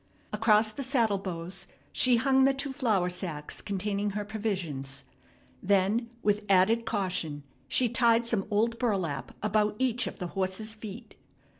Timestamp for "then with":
5.61-6.43